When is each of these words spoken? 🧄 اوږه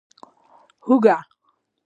🧄 0.81 0.87
اوږه 0.87 1.17